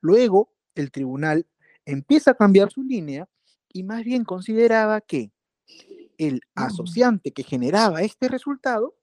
Luego, 0.00 0.52
el 0.76 0.92
tribunal 0.92 1.44
empieza 1.84 2.30
a 2.30 2.34
cambiar 2.34 2.70
su 2.70 2.84
línea 2.84 3.28
y 3.72 3.82
más 3.82 4.04
bien 4.04 4.24
consideraba 4.24 5.00
que 5.00 5.32
el 6.18 6.40
asociante 6.54 7.32
que 7.32 7.42
generaba 7.42 8.02
este 8.02 8.28
resultado 8.28 8.94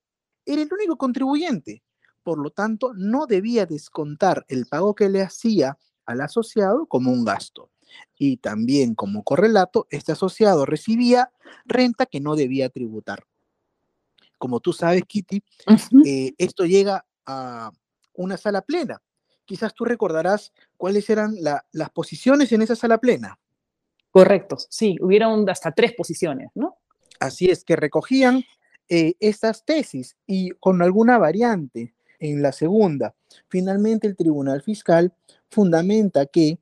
era 0.45 0.61
el 0.61 0.69
único 0.71 0.97
contribuyente. 0.97 1.83
Por 2.23 2.37
lo 2.37 2.51
tanto, 2.51 2.93
no 2.93 3.25
debía 3.25 3.65
descontar 3.65 4.45
el 4.47 4.65
pago 4.67 4.95
que 4.95 5.09
le 5.09 5.21
hacía 5.21 5.77
al 6.05 6.21
asociado 6.21 6.85
como 6.85 7.11
un 7.11 7.25
gasto. 7.25 7.69
Y 8.17 8.37
también 8.37 8.95
como 8.95 9.23
correlato, 9.23 9.87
este 9.89 10.11
asociado 10.11 10.65
recibía 10.65 11.31
renta 11.65 12.05
que 12.05 12.19
no 12.19 12.35
debía 12.35 12.69
tributar. 12.69 13.25
Como 14.37 14.59
tú 14.59 14.73
sabes, 14.73 15.03
Kitty, 15.07 15.43
eh, 16.05 16.33
esto 16.37 16.65
llega 16.65 17.05
a 17.25 17.71
una 18.13 18.37
sala 18.37 18.61
plena. 18.61 19.01
Quizás 19.45 19.73
tú 19.73 19.85
recordarás 19.85 20.53
cuáles 20.77 21.09
eran 21.09 21.35
las 21.71 21.89
posiciones 21.91 22.51
en 22.51 22.61
esa 22.61 22.75
sala 22.75 22.97
plena. 22.99 23.37
Correcto, 24.09 24.57
sí, 24.69 24.97
hubieron 25.01 25.49
hasta 25.49 25.71
tres 25.71 25.93
posiciones, 25.93 26.49
¿no? 26.53 26.77
Así 27.19 27.49
es, 27.49 27.63
que 27.63 27.75
recogían 27.75 28.43
eh, 28.89 29.13
estas 29.19 29.63
tesis 29.63 30.17
y 30.25 30.51
con 30.51 30.81
alguna 30.81 31.17
variante 31.17 31.93
en 32.21 32.41
la 32.41 32.53
segunda. 32.53 33.13
Finalmente, 33.49 34.07
el 34.07 34.15
Tribunal 34.15 34.61
Fiscal 34.61 35.13
fundamenta 35.49 36.25
que 36.27 36.59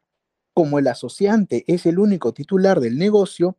como 0.53 0.79
el 0.79 0.87
asociante 0.87 1.63
es 1.67 1.85
el 1.85 1.99
único 1.99 2.33
titular 2.33 2.79
del 2.79 2.97
negocio, 2.97 3.57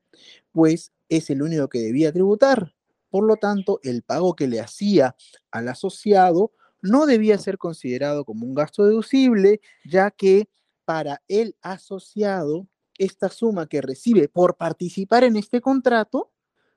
pues 0.53 0.93
es 1.09 1.31
el 1.31 1.43
único 1.43 1.69
que 1.69 1.81
debía 1.81 2.13
tributar. 2.13 2.75
Por 3.11 3.25
lo 3.25 3.37
tanto, 3.37 3.81
el 3.83 4.03
pago 4.03 4.35
que 4.35 4.49
le 4.49 4.61
hacía 4.61 5.17
al 5.51 5.69
asociado 5.69 6.53
no 6.83 7.07
debía 7.07 7.39
ser 7.39 7.59
considerado 7.59 8.25
como 8.25 8.47
un 8.47 8.55
gasto 8.55 8.85
deducible, 8.85 9.61
ya 9.85 10.11
que 10.11 10.49
para 10.85 11.23
el 11.29 11.57
asociado, 11.63 12.67
esta 12.99 13.29
suma 13.31 13.67
que 13.67 13.81
recibe 13.81 14.29
por 14.29 14.57
participar 14.57 15.25
en 15.25 15.37
este 15.37 15.61
contrato 15.61 16.31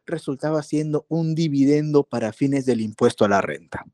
resultaba 0.06 0.63
siendo 0.63 1.06
un 1.10 1.36
dividendo 1.36 2.03
para 2.03 2.32
fines 2.32 2.65
del 2.65 2.82
impuesto 2.82 3.25
a 3.25 3.30
la 3.30 3.42
renta. 3.42 3.86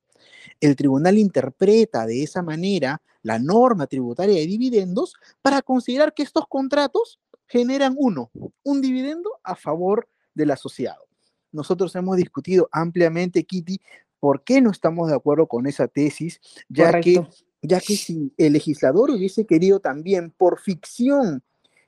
El 0.60 0.76
tribunal 0.76 1.18
interpreta 1.18 2.06
de 2.06 2.24
esa 2.24 2.42
manera 2.42 3.02
la 3.22 3.40
norma 3.40 3.88
tributaria 3.88 4.36
de 4.36 4.46
dividendos 4.48 5.16
para 5.42 5.62
considerar 5.62 6.14
que 6.14 6.24
estos 6.24 6.48
contratos 6.48 7.20
generan 7.48 7.96
uno, 7.98 8.32
un 8.64 8.82
dividendo 8.82 9.40
a 9.44 9.56
favor 9.56 10.08
del 10.34 10.52
asociado. 10.52 11.08
Nosotros 11.52 11.96
hemos 11.96 12.16
discutido 12.18 12.70
ampliamente, 12.72 13.44
Kitty, 13.44 13.82
por 14.20 14.44
qué 14.44 14.62
no 14.62 14.70
estamos 14.70 15.10
de 15.10 15.16
acuerdo 15.16 15.48
con 15.48 15.66
esa 15.66 15.88
tesis, 15.88 16.40
ya 16.68 17.00
que, 17.00 17.26
ya 17.62 17.80
que 17.80 17.96
si 17.96 18.34
el 18.38 18.54
legislador 18.54 19.10
hubiese 19.10 19.46
querido 19.46 19.80
también 19.80 20.32
por 20.32 20.60
ficción 20.60 21.44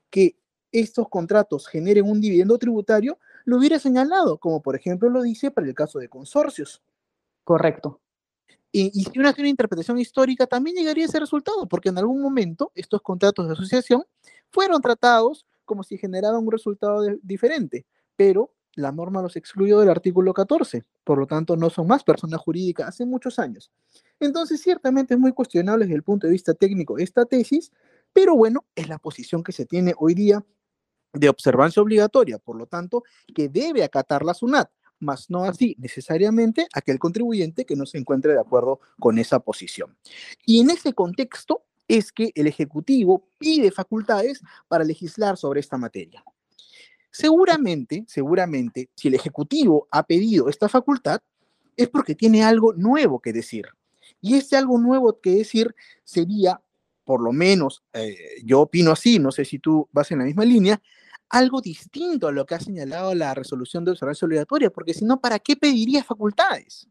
que 0.10 0.36
estos 0.72 1.08
contratos 1.10 1.68
generen 1.68 2.10
un 2.10 2.22
dividendo 2.22 2.58
tributario, 2.58 3.20
lo 3.46 3.58
hubiera 3.58 3.80
señalado, 3.80 4.38
como 4.40 4.62
por 4.62 4.76
ejemplo 4.76 5.10
lo 5.10 5.22
dice 5.22 5.52
para 5.52 5.68
el 5.68 5.76
caso 5.76 6.00
de 6.00 6.10
consorcios. 6.10 6.82
Correcto. 7.44 8.01
Y, 8.72 8.90
si 9.04 9.20
uno 9.20 9.28
hace 9.28 9.42
una 9.42 9.50
interpretación 9.50 10.00
histórica, 10.00 10.48
también 10.48 10.78
llegaría 10.78 11.06
a 11.06 11.08
ese 11.08 11.20
resultado, 11.20 11.68
porque 11.68 11.90
en 11.90 11.98
algún 11.98 12.22
momento 12.22 12.72
estos 12.74 13.02
contratos 13.02 13.48
de 13.48 13.54
asociación 13.54 14.04
fueron 14.50 14.82
tratados 14.82 15.46
como 15.66 15.84
si 15.84 15.98
generaban 15.98 16.44
un 16.44 16.52
resultado 16.52 17.02
diferente, 17.22 17.86
pero 18.16 18.54
la 18.76 18.92
norma 18.92 19.22
los 19.22 19.36
excluyó 19.36 19.80
del 19.80 19.90
artículo 19.90 20.34
14, 20.34 20.84
por 21.04 21.18
lo 21.18 21.28
tanto 21.28 21.58
no 21.58 21.70
son 21.70 21.88
más 21.88 22.04
personas 22.04 22.40
jurídicas 22.40 22.88
hace 22.88 23.06
muchos 23.06 23.40
años. 23.40 23.72
Entonces, 24.20 24.62
ciertamente 24.62 25.14
es 25.16 25.20
muy 25.20 25.34
cuestionable 25.34 25.86
desde 25.86 25.96
el 25.96 26.04
punto 26.04 26.28
de 26.28 26.32
vista 26.32 26.54
técnico 26.54 26.98
esta 26.98 27.26
tesis, 27.26 27.72
pero 28.14 28.36
bueno, 28.36 28.66
es 28.76 28.88
la 28.88 29.00
posición 29.00 29.44
que 29.44 29.52
se 29.52 29.66
tiene 29.66 29.94
hoy 29.98 30.14
día 30.14 30.46
de 31.14 31.30
observancia 31.30 31.82
obligatoria, 31.82 32.38
por 32.38 32.56
lo 32.56 32.68
tanto, 32.68 33.04
que 33.36 33.50
debe 33.50 33.84
acatar 33.84 34.24
la 34.24 34.34
SUNAT, 34.34 34.70
más 35.02 35.30
no 35.30 35.44
así 35.44 35.76
necesariamente 35.80 36.68
aquel 36.74 37.00
contribuyente 37.00 37.66
que 37.66 37.76
no 37.76 37.86
se 37.86 37.98
encuentre 37.98 38.34
de 38.34 38.40
acuerdo 38.40 38.80
con 39.00 39.18
esa 39.20 39.40
posición. 39.40 39.98
Y 40.46 40.60
en 40.60 40.70
ese 40.70 40.94
contexto 40.94 41.64
es 41.88 42.12
que 42.12 42.32
el 42.36 42.48
Ejecutivo 42.48 43.28
pide 43.38 43.72
facultades 43.72 44.42
para 44.68 44.84
legislar 44.84 45.38
sobre 45.38 45.60
esta 45.60 45.78
materia. 45.78 46.24
Seguramente, 47.12 48.06
seguramente, 48.08 48.90
si 48.96 49.10
el 49.10 49.16
Ejecutivo 49.16 49.88
ha 49.92 50.04
pedido 50.04 50.48
esta 50.48 50.70
facultad, 50.70 51.20
es 51.76 51.90
porque 51.90 52.16
tiene 52.16 52.44
algo 52.44 52.74
nuevo 52.74 53.20
que 53.20 53.34
decir. 53.34 53.66
Y 54.22 54.36
ese 54.36 54.56
algo 54.56 54.78
nuevo 54.78 55.20
que 55.20 55.32
decir 55.32 55.76
sería, 56.04 56.62
por 57.04 57.22
lo 57.22 57.34
menos, 57.34 57.84
eh, 57.94 58.16
yo 58.46 58.62
opino 58.62 58.92
así, 58.92 59.20
no 59.20 59.32
sé 59.32 59.44
si 59.44 59.60
tú 59.60 59.90
vas 59.92 60.12
en 60.12 60.20
la 60.20 60.26
misma 60.26 60.46
línea, 60.46 60.82
algo 61.32 61.62
distinto 61.62 62.28
a 62.28 62.32
lo 62.32 62.46
que 62.46 62.56
ha 62.56 62.60
señalado 62.60 63.16
la 63.16 63.34
resolución 63.34 63.86
de 63.86 63.92
observancia 63.92 64.26
obligatoria, 64.26 64.70
porque 64.70 64.94
si 64.94 65.06
no, 65.06 65.20
¿para 65.20 65.40
qué 65.40 65.56
pediría 65.56 66.04
facultades? 66.04 66.88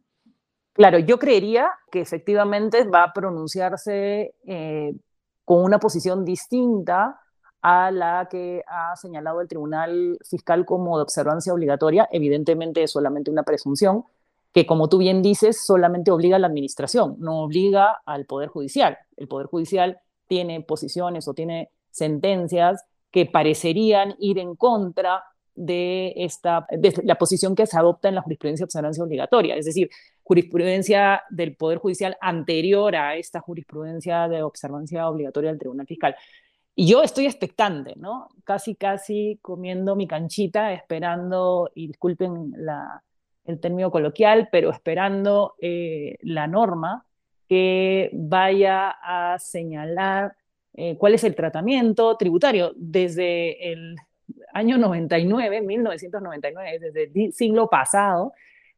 Claro, 0.72 0.98
yo 0.98 1.18
creería 1.18 1.70
que 1.90 2.00
efectivamente 2.00 2.84
va 2.84 3.04
a 3.04 3.12
pronunciarse 3.12 4.34
eh, 4.46 4.94
con 5.44 5.62
una 5.64 5.78
posición 5.78 6.24
distinta 6.24 7.20
a 7.60 7.90
la 7.90 8.28
que 8.30 8.62
ha 8.66 8.96
señalado 8.96 9.40
el 9.40 9.48
Tribunal 9.48 10.18
Fiscal 10.24 10.64
como 10.64 10.96
de 10.96 11.02
observancia 11.02 11.52
obligatoria. 11.52 12.08
Evidentemente 12.10 12.82
es 12.82 12.92
solamente 12.92 13.30
una 13.30 13.42
presunción 13.42 14.04
que, 14.52 14.66
como 14.66 14.88
tú 14.88 14.98
bien 14.98 15.22
dices, 15.22 15.64
solamente 15.64 16.10
obliga 16.10 16.36
a 16.36 16.38
la 16.38 16.46
administración, 16.46 17.16
no 17.18 17.42
obliga 17.42 18.00
al 18.06 18.24
Poder 18.24 18.48
Judicial. 18.48 18.96
El 19.16 19.28
Poder 19.28 19.46
Judicial 19.46 20.00
tiene 20.26 20.62
posiciones 20.62 21.28
o 21.28 21.34
tiene 21.34 21.70
sentencias 21.90 22.84
que 23.10 23.26
parecerían 23.26 24.14
ir 24.18 24.38
en 24.38 24.54
contra 24.56 25.22
de, 25.54 26.14
esta, 26.16 26.66
de 26.70 26.94
la 27.04 27.16
posición 27.16 27.54
que 27.54 27.66
se 27.66 27.78
adopta 27.78 28.08
en 28.08 28.14
la 28.14 28.22
jurisprudencia 28.22 28.64
de 28.64 28.66
observancia 28.66 29.04
obligatoria, 29.04 29.56
es 29.56 29.66
decir, 29.66 29.90
jurisprudencia 30.22 31.22
del 31.28 31.56
Poder 31.56 31.78
Judicial 31.78 32.16
anterior 32.20 32.94
a 32.96 33.16
esta 33.16 33.40
jurisprudencia 33.40 34.28
de 34.28 34.42
observancia 34.42 35.08
obligatoria 35.08 35.50
del 35.50 35.58
Tribunal 35.58 35.86
Fiscal. 35.86 36.14
Y 36.74 36.86
yo 36.86 37.02
estoy 37.02 37.26
expectante, 37.26 37.94
¿no? 37.96 38.28
Casi, 38.44 38.74
casi 38.74 39.38
comiendo 39.42 39.96
mi 39.96 40.06
canchita, 40.06 40.72
esperando, 40.72 41.70
y 41.74 41.88
disculpen 41.88 42.52
la, 42.56 43.02
el 43.44 43.60
término 43.60 43.90
coloquial, 43.90 44.48
pero 44.50 44.70
esperando 44.70 45.56
eh, 45.60 46.16
la 46.22 46.46
norma 46.46 47.04
que 47.48 48.10
vaya 48.12 48.90
a 49.02 49.38
señalar 49.38 50.36
eh, 50.74 50.96
cuál 50.96 51.14
es 51.14 51.24
el 51.24 51.34
tratamiento 51.34 52.16
tributario 52.16 52.72
desde 52.76 53.72
el 53.72 53.96
año 54.52 54.78
99, 54.78 55.62
1999, 55.62 56.78
desde 56.78 57.24
el 57.24 57.32
siglo 57.32 57.68
pasado, 57.68 58.32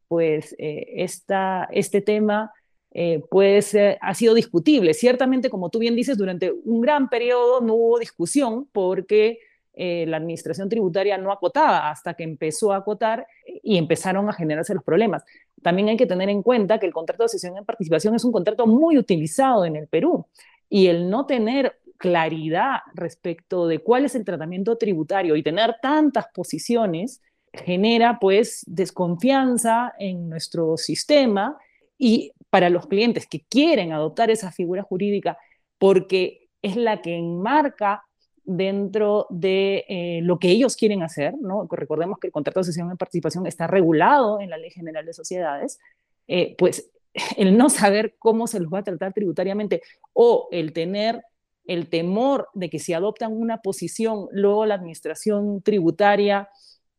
pues 0.09 0.55
eh, 0.59 0.87
esta, 0.97 1.69
este 1.71 2.01
tema 2.01 2.53
eh, 2.93 3.23
pues 3.31 3.77
ha 4.01 4.15
sido 4.15 4.35
discutible. 4.35 4.95
Ciertamente, 4.95 5.51
como 5.51 5.71
tú 5.71 5.79
bien 5.79 5.97
dices, 5.97 6.17
durante 6.17 6.53
un 6.53 6.81
gran 6.81 7.09
periodo 7.09 7.61
no 7.61 7.75
hubo 7.75 7.99
discusión 7.99 8.69
porque 8.73 9.39
la 9.75 10.19
administración 10.19 10.69
tributaria 10.69 11.17
no 11.17 11.33
acotaba 11.33 11.89
hasta 11.89 12.13
que 12.13 12.25
empezó 12.25 12.75
a 12.75 12.77
acotar 12.77 13.27
y 13.63 13.79
empezaron 13.79 14.29
a 14.29 14.35
generarse 14.35 14.75
los 14.75 14.85
problemas. 14.85 15.25
También 15.63 15.89
hay 15.89 15.97
que 15.97 16.05
tener 16.05 16.29
en 16.29 16.43
cuenta 16.43 16.79
que 16.79 16.85
el 16.85 16.93
contrato 16.93 17.23
de 17.23 17.31
sesión 17.31 17.57
en 17.57 17.65
participación 17.65 18.15
es 18.15 18.23
un 18.23 18.33
contrato 18.33 18.67
muy 18.67 18.99
utilizado 18.99 19.65
en 19.65 19.77
el 19.77 19.89
Perú 19.89 20.27
y 20.69 20.87
el 20.87 21.11
no 21.11 21.27
tener 21.27 21.79
claridad 22.03 22.81
respecto 22.95 23.69
de 23.69 23.79
cuál 23.79 24.05
es 24.05 24.17
el 24.17 24.25
tratamiento 24.25 24.77
tributario 24.77 25.37
y 25.37 25.43
tener 25.45 25.77
tantas 25.81 26.27
posiciones 26.35 27.23
genera 27.53 28.19
pues 28.21 28.65
desconfianza 28.67 29.93
en 30.01 30.29
nuestro 30.29 30.77
sistema 30.77 31.57
y 31.97 32.33
para 32.51 32.71
los 32.71 32.89
clientes 32.89 33.29
que 33.29 33.45
quieren 33.49 33.93
adoptar 33.93 34.33
esa 34.33 34.51
figura 34.51 34.83
jurídica 34.83 35.39
porque 35.79 36.49
es 36.61 36.75
la 36.75 37.01
que 37.03 37.17
enmarca 37.17 38.03
dentro 38.43 39.29
de 39.31 39.85
eh, 39.89 40.21
lo 40.23 40.41
que 40.41 40.49
ellos 40.49 40.75
quieren 40.75 41.05
hacer, 41.05 41.35
¿no? 41.41 41.69
Recordemos 41.71 42.19
que 42.19 42.27
el 42.27 42.33
contrato 42.33 42.59
de 42.61 42.65
sesión 42.65 42.91
en 42.91 42.97
participación 42.97 43.47
está 43.47 43.69
regulado 43.69 44.41
en 44.41 44.51
la 44.51 44.59
Ley 44.59 44.71
General 44.71 45.07
de 45.07 45.13
Sociedades, 45.13 45.79
eh, 46.27 46.57
pues 46.59 46.91
el 47.37 47.57
no 47.57 47.71
saber 47.71 48.17
cómo 48.19 48.49
se 48.49 48.59
los 48.59 48.73
va 48.73 48.81
a 48.81 48.83
tratar 48.83 49.13
tributariamente 49.13 49.83
o 50.13 50.49
el 50.51 50.73
tener 50.73 51.23
el 51.65 51.89
temor 51.89 52.49
de 52.55 52.71
que 52.71 52.79
si 52.79 52.93
adoptan 52.93 53.33
una 53.33 53.59
posición, 53.59 54.29
luego 54.33 54.67
la 54.67 54.75
administración 54.75 55.63
tributaria 55.63 56.49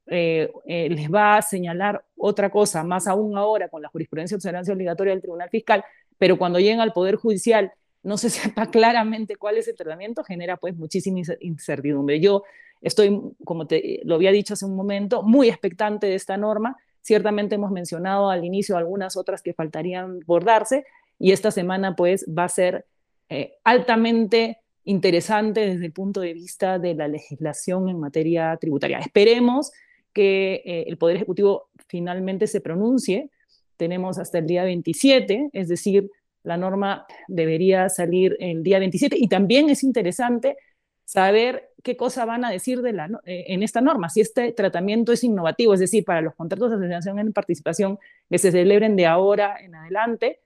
eh, 0.07 0.51
eh, 0.65 0.89
les 0.89 1.09
va 1.09 1.37
a 1.37 1.41
señalar 1.41 2.03
otra 2.17 2.49
cosa, 2.49 2.83
más 2.83 3.07
aún 3.07 3.37
ahora 3.37 3.69
con 3.69 3.81
la 3.81 3.89
jurisprudencia 3.89 4.35
de 4.35 4.39
observancia 4.39 4.73
obligatoria 4.73 5.13
del 5.13 5.21
Tribunal 5.21 5.49
Fiscal, 5.49 5.83
pero 6.17 6.37
cuando 6.37 6.59
lleguen 6.59 6.81
al 6.81 6.93
Poder 6.93 7.15
Judicial 7.15 7.71
no 8.03 8.17
se 8.17 8.29
sepa 8.29 8.69
claramente 8.69 9.35
cuál 9.35 9.57
es 9.57 9.67
el 9.67 9.75
tratamiento, 9.75 10.23
genera 10.23 10.57
pues 10.57 10.75
muchísima 10.75 11.21
incertidumbre. 11.39 12.19
Yo 12.19 12.43
estoy, 12.81 13.19
como 13.45 13.65
te 13.65 14.01
lo 14.03 14.15
había 14.15 14.31
dicho 14.31 14.53
hace 14.53 14.65
un 14.65 14.75
momento, 14.75 15.23
muy 15.23 15.49
expectante 15.49 16.07
de 16.07 16.15
esta 16.15 16.37
norma. 16.37 16.77
Ciertamente 17.01 17.55
hemos 17.55 17.71
mencionado 17.71 18.29
al 18.29 18.45
inicio 18.45 18.77
algunas 18.77 19.17
otras 19.17 19.41
que 19.41 19.53
faltarían 19.53 20.19
bordarse 20.25 20.85
y 21.17 21.31
esta 21.31 21.51
semana 21.51 21.95
pues 21.95 22.25
va 22.27 22.45
a 22.45 22.49
ser 22.49 22.85
eh, 23.29 23.55
altamente 23.63 24.59
interesante 24.85 25.61
desde 25.61 25.85
el 25.85 25.93
punto 25.93 26.21
de 26.21 26.33
vista 26.33 26.77
de 26.77 26.93
la 26.93 27.07
legislación 27.07 27.89
en 27.89 27.99
materia 27.99 28.55
tributaria. 28.57 28.99
Esperemos 28.99 29.71
que 30.11 30.61
eh, 30.65 30.85
el 30.87 30.97
Poder 30.97 31.15
Ejecutivo 31.15 31.69
finalmente 31.87 32.47
se 32.47 32.61
pronuncie. 32.61 33.29
Tenemos 33.77 34.19
hasta 34.19 34.39
el 34.39 34.47
día 34.47 34.63
27, 34.63 35.49
es 35.53 35.67
decir, 35.67 36.09
la 36.43 36.57
norma 36.57 37.05
debería 37.27 37.87
salir 37.89 38.35
el 38.39 38.63
día 38.63 38.79
27 38.79 39.15
y 39.17 39.27
también 39.29 39.69
es 39.69 39.83
interesante 39.83 40.57
saber 41.05 41.69
qué 41.81 41.95
cosa 41.95 42.25
van 42.25 42.43
a 42.43 42.51
decir 42.51 42.81
eh, 42.85 43.45
en 43.47 43.63
esta 43.63 43.81
norma, 43.81 44.09
si 44.09 44.21
este 44.21 44.51
tratamiento 44.51 45.13
es 45.13 45.23
innovativo, 45.23 45.73
es 45.73 45.79
decir, 45.79 46.03
para 46.03 46.21
los 46.21 46.35
contratos 46.35 46.69
de 46.69 46.75
asociación 46.75 47.19
en 47.19 47.33
participación 47.33 47.99
que 48.29 48.37
se 48.37 48.51
celebren 48.51 48.95
de 48.95 49.05
ahora 49.05 49.57
en 49.59 49.75
adelante, 49.75 50.41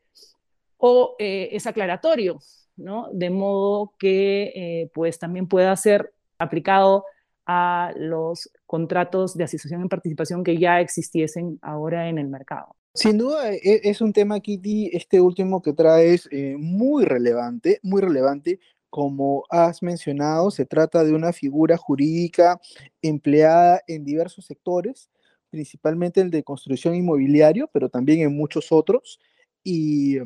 o 0.77 1.15
es 1.17 1.65
aclaratorio, 1.65 2.39
¿no? 2.77 3.09
De 3.11 3.29
modo 3.29 3.93
que 3.99 4.53
eh, 4.55 4.91
pues 4.93 5.19
también 5.19 5.47
pueda 5.47 5.75
ser 5.75 6.13
aplicado 6.37 7.05
a 7.45 7.91
los 7.95 8.49
contratos 8.65 9.35
de 9.35 9.45
asociación 9.45 9.81
en 9.81 9.89
participación 9.89 10.43
que 10.43 10.57
ya 10.57 10.79
existiesen 10.79 11.59
ahora 11.61 12.09
en 12.09 12.17
el 12.17 12.27
mercado. 12.27 12.75
Sin 12.93 13.17
duda 13.17 13.53
e, 13.53 13.59
es 13.83 14.01
un 14.01 14.13
tema, 14.13 14.39
Kitty, 14.39 14.89
este 14.93 15.21
último 15.21 15.61
que 15.61 15.73
traes 15.73 16.29
muy 16.57 17.05
relevante, 17.05 17.79
muy 17.83 18.01
relevante, 18.01 18.59
como 18.89 19.43
has 19.49 19.83
mencionado, 19.83 20.49
se 20.49 20.65
trata 20.65 21.03
de 21.03 21.13
una 21.13 21.33
figura 21.33 21.77
jurídica 21.77 22.59
empleada 23.01 23.81
en 23.87 24.03
diversos 24.03 24.45
sectores, 24.45 25.09
principalmente 25.49 26.21
el 26.21 26.31
de 26.31 26.43
construcción 26.43 26.95
inmobiliario, 26.95 27.69
pero 27.71 27.89
también 27.89 28.21
en 28.21 28.35
muchos 28.35 28.71
otros. 28.71 29.19
Y 29.63 30.17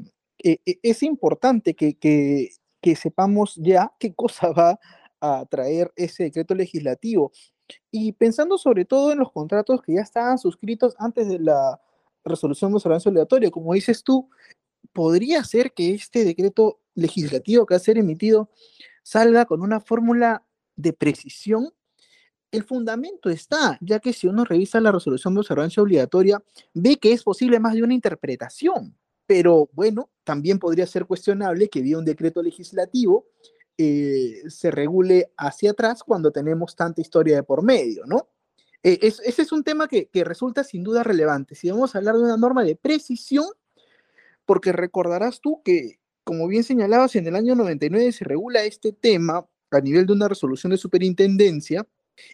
eh, 0.44 0.60
e, 0.66 0.80
es 0.84 1.04
importante 1.04 1.76
que, 1.76 1.98
que, 1.98 2.96
sepamos 2.96 3.56
ya 3.56 3.94
qué 4.00 4.14
cosa 4.16 4.52
va 4.52 4.80
a 5.20 5.46
traer 5.46 5.92
ese 5.96 6.24
decreto 6.24 6.56
legislativo. 6.56 7.32
Y 7.92 8.14
pensando 8.14 8.58
sobre 8.58 8.86
todo 8.86 9.12
en 9.12 9.20
los 9.20 9.32
contratos 9.32 9.82
que 9.82 9.94
ya 9.94 10.02
estaban 10.02 10.38
suscritos 10.38 10.96
antes 10.98 11.28
de 11.28 11.40
la 11.40 11.80
resolución 12.24 12.72
de 12.72 12.78
observancia 12.78 13.10
obligatoria, 13.10 13.52
como 13.52 13.74
dices 13.74 14.04
tú, 14.04 14.30
podría 14.94 15.44
ser 15.44 15.74
que 15.74 15.94
este 15.94 16.26
decreto 16.26 16.80
legislativo 16.96 17.66
que 17.66 17.76
va 17.76 17.78
a 17.78 17.80
ser 17.80 17.98
emitido 17.98 18.50
salga 19.04 19.46
con 19.46 19.62
una 19.62 19.80
fórmula 19.80 20.46
de 20.76 20.94
precisión. 20.94 21.74
El 22.52 22.64
fundamento 22.64 23.30
está, 23.30 23.78
ya 23.82 24.00
que 24.00 24.12
si 24.12 24.28
uno 24.28 24.44
revisa 24.44 24.82
la 24.82 24.92
resolución 24.92 25.34
de 25.34 25.40
observancia 25.40 25.82
obligatoria, 25.82 26.44
ve 26.74 26.98
que 26.98 27.14
es 27.14 27.24
posible 27.24 27.60
más 27.60 27.74
de 27.76 27.84
una 27.84 27.94
interpretación. 27.94 28.98
Pero 29.32 29.70
bueno, 29.72 30.10
también 30.26 30.60
podría 30.60 30.86
ser 30.86 31.06
cuestionable 31.06 31.70
que 31.70 31.82
vía 31.82 31.98
un 31.98 32.04
decreto 32.04 32.44
legislativo 32.44 33.28
eh, 33.78 34.42
se 34.50 34.72
regule 34.72 35.32
hacia 35.38 35.72
atrás 35.72 36.04
cuando 36.04 36.34
tenemos 36.34 36.76
tanta 36.76 37.00
historia 37.00 37.38
de 37.38 37.44
por 37.44 37.64
medio, 37.64 38.04
¿no? 38.06 38.28
Eh, 38.84 39.00
ese 39.02 39.42
es 39.42 39.52
un 39.54 39.64
tema 39.64 39.88
que, 39.88 40.10
resulta 40.26 40.66
sin 40.66 40.84
duda 40.84 41.02
relevante. 41.04 41.56
Si 41.56 41.70
vamos 41.70 41.96
a 41.96 42.00
hablar 42.00 42.18
de 42.18 42.24
una 42.24 42.36
norma 42.36 42.66
de 42.66 42.76
precisión, 42.76 43.46
porque 44.44 44.74
recordarás 44.74 45.40
tú 45.40 45.62
que, 45.64 46.02
como 46.26 46.50
bien 46.50 46.66
señalabas, 46.66 47.16
en 47.16 47.26
el 47.26 47.38
año 47.38 47.56
99 47.56 48.12
se 48.12 48.26
regula 48.26 48.66
este 48.66 48.92
tema 48.92 49.48
a 49.72 49.80
nivel 49.80 50.08
de 50.08 50.12
una 50.12 50.28
resolución 50.28 50.72
de 50.72 50.78
superintendencia, 50.78 51.88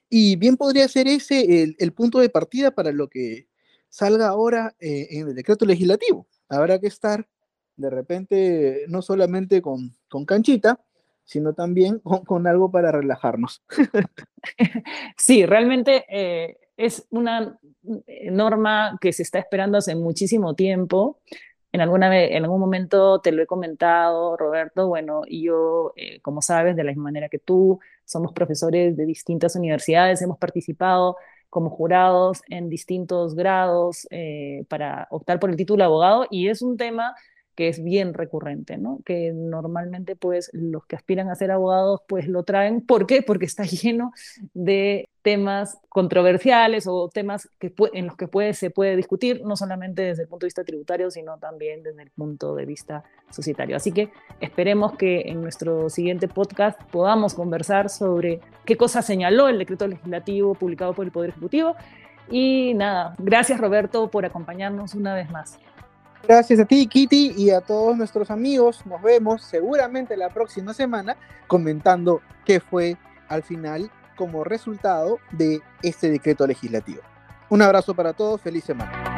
y 0.10 0.36
bien 0.36 0.58
podría 0.58 0.88
ser 0.88 1.08
ese 1.08 1.76
el, 1.78 1.94
punto 1.94 2.18
de 2.18 2.30
partida 2.30 2.72
para 2.72 2.92
lo 2.92 3.08
que 3.08 3.48
salga 3.88 4.30
ahora 4.30 4.76
eh, 4.80 5.10
en 5.12 5.28
el 5.28 5.36
decreto 5.36 5.64
legislativo. 5.64 6.26
Habrá 6.50 6.80
que 6.80 6.88
estar 6.88 7.28
de 7.76 7.90
repente 7.90 8.86
no 8.88 9.02
solamente 9.02 9.62
con, 9.62 9.96
con 10.10 10.26
canchita, 10.26 10.80
sino 11.24 11.54
también 11.54 12.00
con, 12.00 12.48
algo 12.48 12.72
para 12.72 12.92
relajarnos. 12.92 13.64
Sí, 15.18 15.46
realmente 15.46 16.06
eh, 16.10 16.58
es 16.78 17.06
una 17.10 17.60
norma 18.32 18.98
que 19.02 19.12
se 19.12 19.24
está 19.24 19.40
esperando 19.40 19.78
hace 19.78 19.94
muchísimo 19.96 20.54
tiempo 20.54 21.20
en, 21.72 21.82
alguna 21.82 22.24
en 22.24 22.44
algún 22.44 22.60
momento 22.60 23.20
te 23.22 23.32
lo 23.32 23.44
he 23.44 23.46
comentado, 23.46 24.38
Roberto, 24.38 24.88
bueno, 24.88 25.22
y 25.28 25.44
yo, 25.44 25.94
eh, 25.96 26.20
como 26.22 26.42
sabes, 26.42 26.76
de 26.76 26.84
la 26.84 26.92
misma 26.92 27.06
manera 27.06 27.30
que 27.30 27.40
tú, 27.40 27.80
somos 28.06 28.32
profesores 28.34 28.96
de 28.96 29.06
distintas 29.06 29.56
universidades, 29.56 30.22
hemos 30.22 30.38
participado 30.38 31.18
como 31.50 31.70
jurados 31.70 32.42
en 32.50 32.70
distintos 32.70 33.36
grados 33.36 34.08
eh, 34.12 34.66
para 34.70 35.08
optar 35.12 35.40
por 35.40 35.50
el 35.50 35.56
título 35.56 35.80
de 35.82 35.86
abogado 35.86 36.28
y 36.30 36.50
es 36.50 36.62
un 36.62 36.78
tema 36.78 37.16
que 37.58 37.70
es 37.70 37.84
bien 37.84 38.14
recurrente, 38.14 38.78
¿no? 38.78 39.00
Que 39.04 39.34
normalmente 39.34 40.16
pues 40.16 40.52
los 40.54 40.86
que 40.86 40.96
aspiran 40.96 41.30
a 41.30 41.36
ser 41.36 41.50
abogados 41.50 42.02
pues 42.08 42.28
lo 42.28 42.44
traen. 42.44 42.82
¿Por 42.82 43.08
qué? 43.08 43.24
Porque 43.24 43.46
está 43.46 43.64
lleno 43.64 44.14
de 44.54 45.10
temas 45.24 45.80
controversiales 45.90 46.86
o 46.86 47.10
temas 47.10 47.50
que 47.58 47.74
en 47.94 48.06
los 48.06 48.16
que 48.16 48.28
puede, 48.28 48.54
se 48.54 48.70
puede 48.70 48.96
discutir, 48.96 49.42
no 49.44 49.58
solamente 49.58 50.04
desde 50.04 50.22
el 50.22 50.30
punto 50.30 50.46
de 50.46 50.50
vista 50.50 50.64
tributario, 50.64 51.10
sino 51.10 51.40
también 51.40 51.82
desde 51.82 52.04
el 52.04 52.12
punto 52.12 52.54
de 52.54 52.66
vista 52.66 53.04
societario. 53.32 53.76
Así 53.76 53.92
que 53.92 54.12
esperemos 54.40 54.96
que 54.96 55.22
en 55.22 55.42
nuestro 55.42 55.90
siguiente 55.90 56.28
podcast 56.28 56.80
podamos 56.92 57.34
conversar 57.34 57.90
sobre 57.90 58.40
qué 58.66 58.78
cosa 58.78 59.02
señaló 59.02 59.48
el 59.48 59.58
decreto 59.58 59.88
legislativo 59.88 60.54
publicado 60.54 60.94
por 60.94 61.06
el 61.06 61.12
Poder 61.12 61.32
Ejecutivo. 61.32 61.76
Y 62.30 62.76
nada, 62.76 63.16
gracias 63.18 63.60
Roberto 63.60 64.12
por 64.12 64.26
acompañarnos 64.26 64.94
una 64.94 65.16
vez 65.16 65.32
más. 65.32 65.58
Gracias 66.24 66.60
a 66.60 66.66
ti, 66.66 66.88
Kitty, 66.88 67.34
y 67.38 67.52
a 67.52 67.62
todos 67.62 67.98
nuestros 67.98 68.32
amigos. 68.32 68.86
Nos 68.86 69.02
vemos 69.02 69.44
seguramente 69.44 70.18
la 70.18 70.30
próxima 70.30 70.74
semana 70.74 71.16
comentando 71.48 72.22
qué 72.46 72.60
fue 72.60 72.98
al 73.30 73.44
final 73.44 73.92
como 74.16 74.44
resultado 74.44 75.20
de 75.32 75.62
este 75.84 76.10
decreto 76.10 76.48
legislativo. 76.48 77.02
Un 77.50 77.62
abrazo 77.62 77.94
para 77.94 78.14
todos, 78.14 78.42
feliz 78.42 78.64
semana. 78.64 79.17